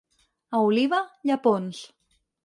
A 0.59 0.61
Oliva, 0.69 1.01
llepons. 1.31 1.83